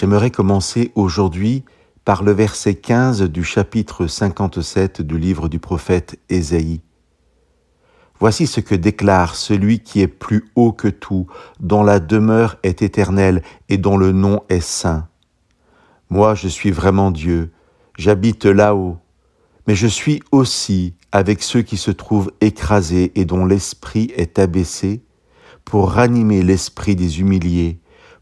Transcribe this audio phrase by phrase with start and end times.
[0.00, 1.62] J'aimerais commencer aujourd'hui
[2.06, 6.80] par le verset 15 du chapitre 57 du livre du prophète Ésaïe.
[8.18, 11.26] Voici ce que déclare celui qui est plus haut que tout,
[11.60, 15.06] dont la demeure est éternelle et dont le nom est saint.
[16.08, 17.52] Moi, je suis vraiment Dieu,
[17.98, 18.96] j'habite là-haut,
[19.66, 25.02] mais je suis aussi avec ceux qui se trouvent écrasés et dont l'esprit est abaissé,
[25.66, 27.80] pour ranimer l'esprit des humiliés,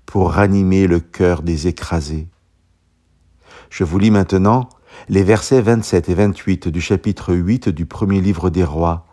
[0.08, 2.28] pour ranimer le cœur des écrasés.
[3.68, 4.70] Je vous lis maintenant
[5.10, 9.04] les versets 27 et 28 du chapitre 8 du premier livre des rois.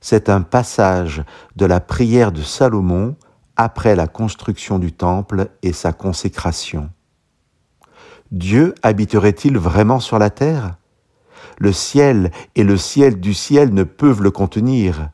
[0.00, 1.22] C'est un passage
[1.56, 3.16] de la prière de Salomon
[3.56, 6.88] après la construction du temple et sa consécration.
[8.32, 10.78] Dieu habiterait-il vraiment sur la terre?
[11.58, 15.10] Le ciel et le ciel du ciel ne peuvent le contenir.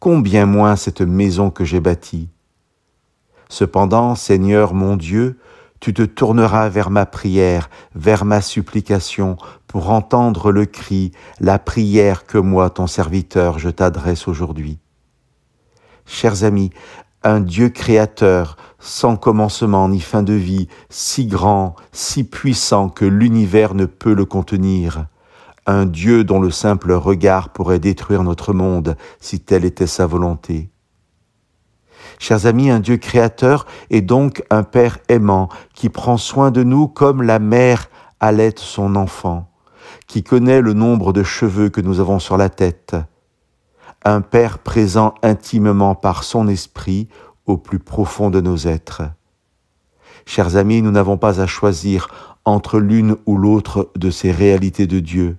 [0.00, 2.28] Combien moins cette maison que j'ai bâtie?
[3.48, 5.38] Cependant, Seigneur mon Dieu,
[5.80, 12.26] tu te tourneras vers ma prière, vers ma supplication, pour entendre le cri, la prière
[12.26, 14.78] que moi, ton serviteur, je t'adresse aujourd'hui.
[16.04, 16.70] Chers amis,
[17.22, 23.74] un Dieu créateur, sans commencement ni fin de vie, si grand, si puissant que l'univers
[23.74, 25.06] ne peut le contenir,
[25.66, 30.70] un Dieu dont le simple regard pourrait détruire notre monde si telle était sa volonté.
[32.18, 36.88] Chers amis, un Dieu créateur est donc un Père aimant qui prend soin de nous
[36.88, 37.88] comme la mère
[38.18, 39.48] allait son enfant,
[40.08, 42.96] qui connaît le nombre de cheveux que nous avons sur la tête,
[44.04, 47.08] un Père présent intimement par son esprit
[47.46, 49.02] au plus profond de nos êtres.
[50.26, 52.08] Chers amis, nous n'avons pas à choisir
[52.44, 55.36] entre l'une ou l'autre de ces réalités de Dieu.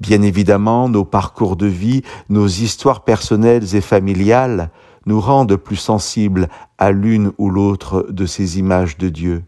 [0.00, 4.70] Bien évidemment, nos parcours de vie, nos histoires personnelles et familiales
[5.06, 6.48] nous rendent plus sensibles
[6.78, 9.44] à l'une ou l'autre de ces images de Dieu.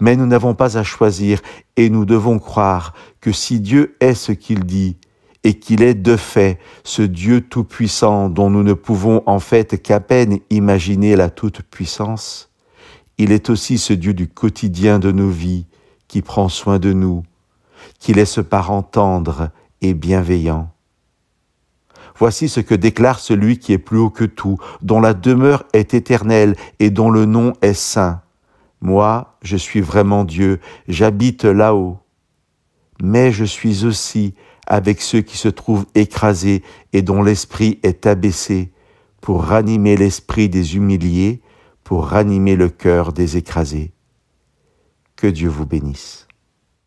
[0.00, 1.40] Mais nous n'avons pas à choisir
[1.76, 4.96] et nous devons croire que si Dieu est ce qu'il dit,
[5.44, 10.00] et qu'il est de fait ce Dieu tout-puissant dont nous ne pouvons en fait qu'à
[10.00, 12.50] peine imaginer la toute-puissance,
[13.18, 15.66] il est aussi ce Dieu du quotidien de nos vies
[16.08, 17.22] qui prend soin de nous,
[18.00, 19.50] qui laisse parent tendre
[19.82, 20.73] et bienveillant.
[22.16, 25.94] Voici ce que déclare celui qui est plus haut que tout, dont la demeure est
[25.94, 28.22] éternelle et dont le nom est saint.
[28.80, 31.98] Moi, je suis vraiment Dieu, j'habite là-haut.
[33.02, 34.34] Mais je suis aussi
[34.66, 38.72] avec ceux qui se trouvent écrasés et dont l'esprit est abaissé,
[39.20, 41.42] pour ranimer l'esprit des humiliés,
[41.82, 43.92] pour ranimer le cœur des écrasés.
[45.16, 46.28] Que Dieu vous bénisse.